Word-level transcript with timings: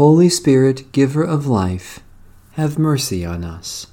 Holy 0.00 0.30
Spirit, 0.30 0.92
giver 0.92 1.22
of 1.22 1.46
life, 1.46 2.00
have 2.52 2.78
mercy 2.78 3.22
on 3.22 3.44
us. 3.44 3.86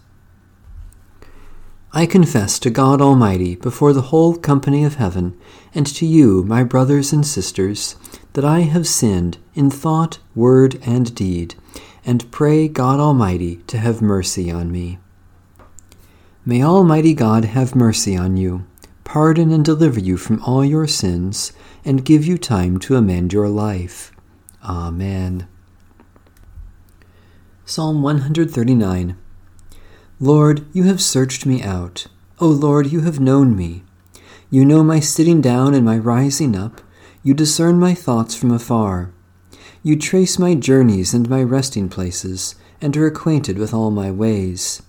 I 1.91 2.05
confess 2.05 2.59
to 2.59 2.69
God 2.69 3.01
Almighty 3.01 3.55
before 3.55 3.91
the 3.91 4.03
whole 4.03 4.37
company 4.37 4.85
of 4.85 4.95
heaven, 4.95 5.37
and 5.75 5.85
to 5.87 6.05
you, 6.05 6.45
my 6.45 6.63
brothers 6.63 7.11
and 7.11 7.27
sisters, 7.27 7.97
that 8.31 8.45
I 8.45 8.61
have 8.61 8.87
sinned 8.87 9.37
in 9.53 9.69
thought, 9.69 10.19
word, 10.33 10.79
and 10.85 11.13
deed, 11.13 11.55
and 12.05 12.31
pray 12.31 12.69
God 12.69 13.01
Almighty 13.01 13.57
to 13.67 13.77
have 13.77 14.01
mercy 14.01 14.49
on 14.49 14.71
me. 14.71 14.99
May 16.45 16.63
Almighty 16.63 17.13
God 17.13 17.43
have 17.43 17.75
mercy 17.75 18.15
on 18.15 18.37
you, 18.37 18.65
pardon 19.03 19.51
and 19.51 19.65
deliver 19.65 19.99
you 19.99 20.15
from 20.15 20.41
all 20.41 20.63
your 20.63 20.87
sins, 20.87 21.51
and 21.83 22.05
give 22.05 22.25
you 22.25 22.37
time 22.37 22.79
to 22.79 22.95
amend 22.95 23.33
your 23.33 23.49
life. 23.49 24.13
Amen. 24.63 25.49
Psalm 27.69 28.01
139 28.01 29.17
Lord, 30.21 30.65
you 30.71 30.83
have 30.83 31.01
searched 31.01 31.45
me 31.45 31.61
out. 31.61 32.07
O 32.39 32.47
Lord, 32.47 32.93
you 32.93 33.01
have 33.01 33.19
known 33.19 33.57
me. 33.57 33.83
You 34.49 34.63
know 34.63 34.85
my 34.85 35.01
sitting 35.01 35.41
down 35.41 35.73
and 35.73 35.83
my 35.83 35.97
rising 35.97 36.55
up. 36.55 36.79
You 37.23 37.33
discern 37.33 37.77
my 37.77 37.93
thoughts 37.93 38.35
from 38.35 38.51
afar. 38.51 39.11
You 39.83 39.99
trace 39.99 40.39
my 40.39 40.55
journeys 40.55 41.13
and 41.13 41.29
my 41.29 41.43
resting 41.43 41.89
places, 41.89 42.55
and 42.79 42.95
are 42.95 43.05
acquainted 43.05 43.57
with 43.57 43.73
all 43.73 43.91
my 43.91 44.11
ways. 44.11 44.81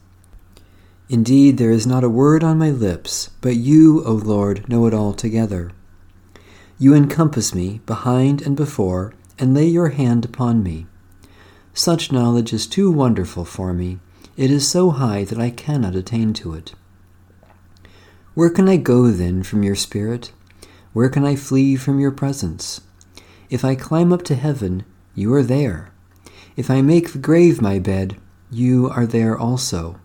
Indeed, 1.09 1.59
there 1.59 1.73
is 1.73 1.85
not 1.85 2.05
a 2.05 2.09
word 2.09 2.45
on 2.45 2.59
my 2.59 2.71
lips, 2.71 3.31
but 3.41 3.57
you, 3.57 4.05
O 4.05 4.13
Lord, 4.13 4.69
know 4.69 4.87
it 4.87 4.95
all 4.95 5.15
together. 5.15 5.73
You 6.79 6.95
encompass 6.95 7.53
me 7.53 7.81
behind 7.87 8.41
and 8.41 8.57
before, 8.57 9.15
and 9.37 9.53
lay 9.53 9.67
your 9.67 9.89
hand 9.89 10.25
upon 10.25 10.63
me. 10.63 10.87
Such 11.79 12.11
knowledge 12.11 12.53
is 12.53 12.67
too 12.67 12.91
wonderful 12.91 13.45
for 13.45 13.73
me. 13.73 14.01
It 14.37 14.51
is 14.51 14.67
so 14.67 14.91
high 14.91 15.23
that 15.23 15.39
I 15.39 15.51
cannot 15.51 15.95
attain 15.95 16.33
to 16.33 16.53
it. 16.55 16.75
Where 18.35 18.51
can 18.51 18.69
I 18.69 18.77
go 18.79 19.13
then 19.13 19.45
from 19.45 19.63
your 19.63 19.77
Spirit? 19.77 20.33
Where 20.93 21.09
can 21.09 21.25
I 21.25 21.37
flee 21.37 21.77
from 21.77 22.01
your 22.01 22.11
presence? 22.11 22.81
If 23.49 23.65
I 23.65 23.77
climb 23.77 24.13
up 24.13 24.25
to 24.25 24.35
heaven, 24.35 24.85
you 25.15 25.33
are 25.35 25.45
there. 25.45 25.93
If 26.57 26.69
I 26.69 26.83
make 26.83 27.13
the 27.13 27.19
grave 27.21 27.63
my 27.63 27.79
bed, 27.79 28.17
you 28.51 28.91
are 28.91 29.07
there 29.07 29.39
also. 29.39 30.01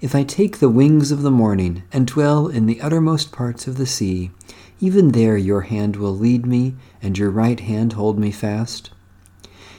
If 0.00 0.14
I 0.14 0.22
take 0.22 0.60
the 0.60 0.68
wings 0.68 1.10
of 1.10 1.22
the 1.22 1.28
morning 1.28 1.82
and 1.90 2.06
dwell 2.06 2.46
in 2.46 2.66
the 2.66 2.80
uttermost 2.80 3.32
parts 3.32 3.66
of 3.66 3.78
the 3.78 3.86
sea, 3.86 4.30
even 4.78 5.08
there 5.08 5.36
your 5.36 5.62
hand 5.62 5.96
will 5.96 6.16
lead 6.16 6.46
me, 6.46 6.76
and 7.02 7.18
your 7.18 7.30
right 7.30 7.58
hand 7.58 7.94
hold 7.94 8.16
me 8.16 8.30
fast. 8.30 8.90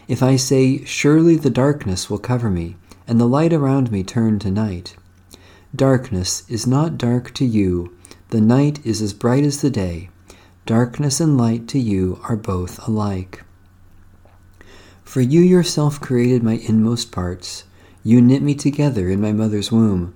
If 0.08 0.22
I 0.22 0.36
say, 0.36 0.84
Surely 0.86 1.36
the 1.36 1.50
darkness 1.50 2.10
will 2.10 2.20
cover 2.20 2.50
me, 2.50 2.76
and 3.08 3.20
the 3.20 3.28
light 3.28 3.54
around 3.54 3.92
me 3.92 4.04
turn 4.04 4.40
to 4.40 4.52
night. 4.52 4.96
Darkness 5.76 6.44
is 6.50 6.68
not 6.68 6.98
dark 6.98 7.34
to 7.34 7.46
you, 7.46 7.94
the 8.30 8.42
night 8.42 8.80
is 8.86 9.02
as 9.02 9.14
bright 9.14 9.44
as 9.44 9.62
the 9.62 9.70
day. 9.70 10.10
Darkness 10.66 11.20
and 11.20 11.38
light 11.38 11.68
to 11.70 11.80
you 11.80 12.20
are 12.28 12.36
both 12.36 12.86
alike. 12.88 13.44
For 15.04 15.22
you 15.22 15.42
yourself 15.42 16.02
created 16.02 16.44
my 16.44 16.60
inmost 16.68 17.12
parts. 17.12 17.64
You 18.04 18.22
knit 18.22 18.42
me 18.42 18.56
together 18.56 19.10
in 19.10 19.22
my 19.22 19.32
mother's 19.32 19.72
womb. 19.72 20.16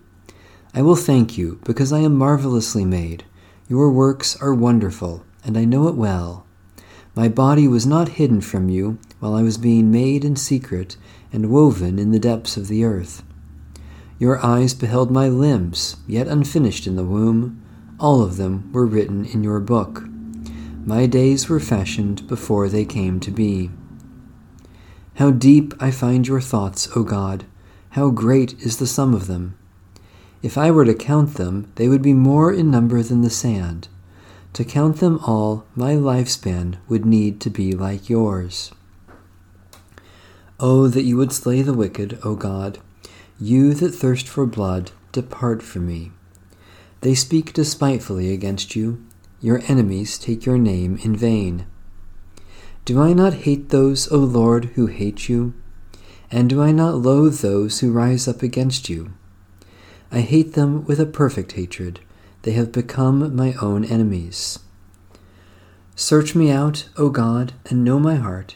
I 0.73 0.81
will 0.81 0.95
thank 0.95 1.37
you, 1.37 1.59
because 1.63 1.91
I 1.91 1.99
am 1.99 2.15
marvelously 2.15 2.85
made. 2.85 3.23
Your 3.67 3.91
works 3.91 4.35
are 4.41 4.53
wonderful, 4.53 5.23
and 5.43 5.57
I 5.57 5.65
know 5.65 5.87
it 5.87 5.95
well. 5.95 6.45
My 7.19 7.27
body 7.27 7.67
was 7.67 7.85
not 7.85 8.15
hidden 8.15 8.39
from 8.39 8.69
you 8.69 8.97
while 9.19 9.33
I 9.33 9.41
was 9.41 9.57
being 9.57 9.91
made 9.91 10.23
in 10.23 10.37
secret 10.37 10.95
and 11.33 11.49
woven 11.49 11.99
in 11.99 12.11
the 12.11 12.17
depths 12.17 12.55
of 12.55 12.69
the 12.69 12.85
earth. 12.85 13.23
Your 14.17 14.41
eyes 14.41 14.73
beheld 14.73 15.11
my 15.11 15.27
limbs, 15.27 15.97
yet 16.07 16.29
unfinished 16.29 16.87
in 16.87 16.95
the 16.95 17.03
womb. 17.03 17.61
All 17.99 18.21
of 18.21 18.37
them 18.37 18.71
were 18.71 18.85
written 18.85 19.25
in 19.25 19.43
your 19.43 19.59
book. 19.59 20.05
My 20.85 21.07
days 21.07 21.49
were 21.49 21.59
fashioned 21.59 22.25
before 22.25 22.69
they 22.69 22.85
came 22.85 23.19
to 23.19 23.31
be. 23.31 23.69
How 25.15 25.31
deep 25.31 25.73
I 25.77 25.91
find 25.91 26.25
your 26.25 26.39
thoughts, 26.39 26.87
O 26.95 27.03
God! 27.03 27.43
How 27.89 28.11
great 28.11 28.55
is 28.61 28.77
the 28.77 28.87
sum 28.87 29.13
of 29.13 29.27
them! 29.27 29.57
If 30.41 30.57
I 30.57 30.71
were 30.71 30.85
to 30.85 30.93
count 30.93 31.33
them, 31.33 31.69
they 31.75 31.89
would 31.89 32.01
be 32.01 32.13
more 32.13 32.53
in 32.53 32.71
number 32.71 33.03
than 33.03 33.23
the 33.23 33.29
sand. 33.29 33.89
To 34.53 34.65
count 34.65 34.97
them 34.97 35.19
all, 35.25 35.65
my 35.75 35.93
lifespan 35.93 36.77
would 36.87 37.05
need 37.05 37.39
to 37.41 37.49
be 37.49 37.73
like 37.73 38.09
yours. 38.09 38.71
Oh, 40.59 40.87
that 40.87 41.03
you 41.03 41.15
would 41.17 41.31
slay 41.31 41.61
the 41.61 41.73
wicked, 41.73 42.19
O 42.23 42.35
God! 42.35 42.79
You 43.39 43.73
that 43.75 43.95
thirst 43.95 44.27
for 44.27 44.45
blood, 44.45 44.91
depart 45.11 45.61
from 45.61 45.87
me. 45.87 46.11
They 47.01 47.15
speak 47.15 47.53
despitefully 47.53 48.33
against 48.33 48.75
you. 48.75 49.05
Your 49.39 49.61
enemies 49.67 50.17
take 50.17 50.45
your 50.45 50.57
name 50.57 50.99
in 51.03 51.15
vain. 51.15 51.65
Do 52.83 53.01
I 53.01 53.13
not 53.13 53.45
hate 53.45 53.69
those, 53.69 54.11
O 54.11 54.17
Lord, 54.17 54.65
who 54.75 54.87
hate 54.87 55.29
you? 55.29 55.53
And 56.29 56.49
do 56.49 56.61
I 56.61 56.71
not 56.71 56.95
loathe 56.95 57.39
those 57.39 57.79
who 57.79 57.91
rise 57.91 58.27
up 58.27 58.43
against 58.43 58.89
you? 58.89 59.13
I 60.11 60.21
hate 60.21 60.53
them 60.53 60.83
with 60.85 60.99
a 60.99 61.05
perfect 61.05 61.53
hatred. 61.53 62.01
They 62.43 62.51
have 62.51 62.71
become 62.71 63.35
my 63.35 63.53
own 63.61 63.83
enemies. 63.83 64.59
Search 65.95 66.33
me 66.33 66.49
out, 66.49 66.87
O 66.97 67.09
God, 67.09 67.53
and 67.69 67.83
know 67.83 67.99
my 67.99 68.15
heart. 68.15 68.55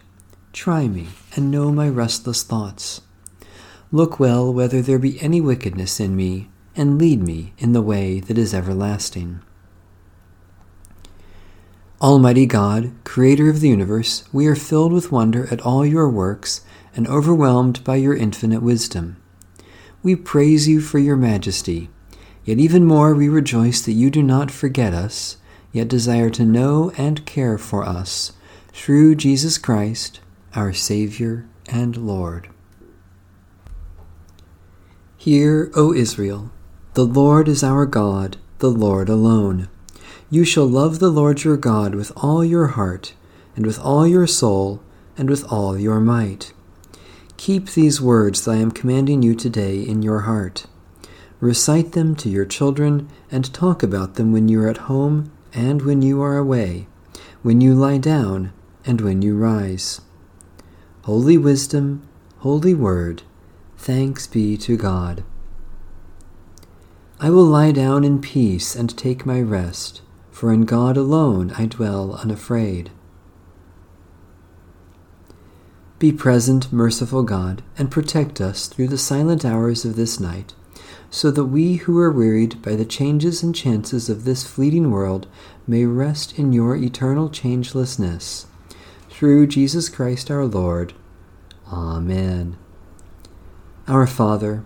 Try 0.53 0.87
me, 0.87 1.07
and 1.35 1.51
know 1.51 1.71
my 1.71 1.89
restless 1.89 2.43
thoughts. 2.43 3.01
Look 3.91 4.19
well 4.19 4.53
whether 4.53 4.81
there 4.81 4.99
be 4.99 5.21
any 5.21 5.41
wickedness 5.41 5.99
in 5.99 6.15
me, 6.15 6.49
and 6.75 6.97
lead 6.97 7.21
me 7.21 7.53
in 7.57 7.73
the 7.73 7.81
way 7.81 8.19
that 8.21 8.37
is 8.37 8.53
everlasting. 8.53 9.41
Almighty 12.01 12.45
God, 12.45 12.91
Creator 13.03 13.49
of 13.49 13.61
the 13.61 13.69
universe, 13.69 14.23
we 14.33 14.47
are 14.47 14.55
filled 14.55 14.91
with 14.91 15.11
wonder 15.11 15.47
at 15.51 15.61
all 15.61 15.85
your 15.85 16.09
works 16.09 16.61
and 16.95 17.07
overwhelmed 17.07 17.83
by 17.83 17.95
your 17.95 18.15
infinite 18.15 18.61
wisdom. 18.61 19.17
We 20.01 20.15
praise 20.15 20.67
you 20.67 20.81
for 20.81 20.99
your 20.99 21.15
majesty, 21.15 21.89
yet 22.45 22.59
even 22.59 22.85
more 22.85 23.13
we 23.13 23.29
rejoice 23.29 23.81
that 23.81 23.93
you 23.93 24.09
do 24.09 24.21
not 24.21 24.51
forget 24.51 24.93
us, 24.93 25.37
yet 25.71 25.87
desire 25.87 26.29
to 26.29 26.45
know 26.45 26.91
and 26.97 27.25
care 27.25 27.57
for 27.57 27.83
us, 27.83 28.33
through 28.71 29.15
Jesus 29.15 29.57
Christ, 29.57 30.19
our 30.55 30.73
Savior 30.73 31.47
and 31.67 31.97
Lord. 31.97 32.49
Hear, 35.17 35.71
O 35.75 35.93
Israel, 35.93 36.51
the 36.95 37.05
Lord 37.05 37.47
is 37.47 37.63
our 37.63 37.85
God, 37.85 38.37
the 38.59 38.69
Lord 38.69 39.09
alone. 39.09 39.69
You 40.29 40.43
shall 40.43 40.65
love 40.65 40.99
the 40.99 41.09
Lord 41.09 41.43
your 41.43 41.57
God 41.57 41.95
with 41.95 42.11
all 42.15 42.43
your 42.43 42.67
heart, 42.67 43.13
and 43.55 43.65
with 43.65 43.79
all 43.79 44.05
your 44.05 44.27
soul, 44.27 44.83
and 45.17 45.29
with 45.29 45.45
all 45.51 45.77
your 45.77 45.99
might. 45.99 46.53
Keep 47.37 47.71
these 47.71 48.01
words 48.01 48.45
that 48.45 48.51
I 48.51 48.55
am 48.57 48.71
commanding 48.71 49.21
you 49.21 49.33
today 49.33 49.81
in 49.81 50.01
your 50.01 50.21
heart. 50.21 50.65
Recite 51.43 51.91
them 51.91 52.15
to 52.15 52.29
your 52.29 52.45
children, 52.45 53.09
and 53.29 53.53
talk 53.53 53.83
about 53.83 54.15
them 54.15 54.31
when 54.31 54.47
you 54.47 54.61
are 54.61 54.69
at 54.69 54.87
home 54.87 55.29
and 55.53 55.81
when 55.81 56.01
you 56.01 56.21
are 56.21 56.37
away, 56.37 56.87
when 57.41 57.59
you 57.59 57.73
lie 57.73 57.97
down 57.97 58.53
and 58.85 59.01
when 59.01 59.21
you 59.21 59.35
rise. 59.35 59.99
Holy 61.01 61.37
Wisdom, 61.37 62.07
Holy 62.37 62.73
Word, 62.73 63.23
thanks 63.75 64.25
be 64.25 64.55
to 64.55 64.77
God. 64.77 65.25
I 67.19 67.29
will 67.29 67.43
lie 67.43 67.73
down 67.73 68.05
in 68.05 68.21
peace 68.21 68.73
and 68.73 68.97
take 68.97 69.25
my 69.25 69.41
rest 69.41 70.01
for 70.31 70.53
in 70.53 70.63
God 70.63 70.95
alone 70.95 71.51
I 71.57 71.65
dwell 71.65 72.13
unafraid. 72.13 72.89
Be 75.99 76.13
present, 76.13 76.71
merciful 76.71 77.23
God, 77.23 77.63
and 77.77 77.91
protect 77.91 78.39
us 78.39 78.67
through 78.67 78.87
the 78.87 78.97
silent 78.97 79.43
hours 79.43 79.83
of 79.83 79.97
this 79.97 80.21
night, 80.21 80.53
so 81.13 81.29
that 81.29 81.45
we 81.45 81.75
who 81.75 81.99
are 81.99 82.09
wearied 82.09 82.59
by 82.63 82.75
the 82.75 82.83
changes 82.83 83.43
and 83.43 83.53
chances 83.53 84.09
of 84.09 84.23
this 84.23 84.43
fleeting 84.47 84.89
world 84.89 85.27
may 85.67 85.85
rest 85.85 86.39
in 86.39 86.51
your 86.51 86.75
eternal 86.75 87.29
changelessness. 87.29 88.47
Through 89.11 89.45
Jesus 89.45 89.89
Christ 89.89 90.31
our 90.31 90.47
Lord. 90.47 90.93
Amen. 91.71 92.57
Our 93.87 94.07
Father, 94.07 94.65